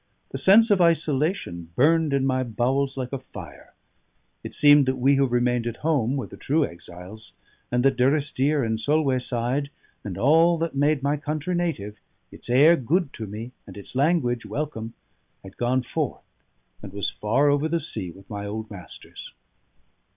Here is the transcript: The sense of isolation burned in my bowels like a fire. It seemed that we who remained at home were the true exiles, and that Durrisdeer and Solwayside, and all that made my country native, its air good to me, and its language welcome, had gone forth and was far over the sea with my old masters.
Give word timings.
The 0.31 0.39
sense 0.39 0.71
of 0.71 0.81
isolation 0.81 1.69
burned 1.75 2.11
in 2.11 2.25
my 2.25 2.41
bowels 2.43 2.97
like 2.97 3.13
a 3.13 3.19
fire. 3.19 3.75
It 4.43 4.55
seemed 4.55 4.87
that 4.87 4.95
we 4.95 5.13
who 5.13 5.27
remained 5.27 5.67
at 5.67 5.75
home 5.85 6.15
were 6.17 6.25
the 6.25 6.37
true 6.37 6.65
exiles, 6.65 7.33
and 7.71 7.85
that 7.85 7.97
Durrisdeer 7.97 8.63
and 8.63 8.79
Solwayside, 8.79 9.69
and 10.03 10.17
all 10.17 10.57
that 10.57 10.73
made 10.75 11.03
my 11.03 11.17
country 11.17 11.53
native, 11.53 11.99
its 12.31 12.49
air 12.49 12.75
good 12.75 13.13
to 13.13 13.27
me, 13.27 13.51
and 13.67 13.77
its 13.77 13.93
language 13.93 14.43
welcome, 14.43 14.95
had 15.43 15.55
gone 15.57 15.83
forth 15.83 16.23
and 16.81 16.91
was 16.93 17.11
far 17.11 17.51
over 17.51 17.69
the 17.69 17.79
sea 17.79 18.09
with 18.09 18.27
my 18.27 18.47
old 18.47 18.71
masters. 18.71 19.33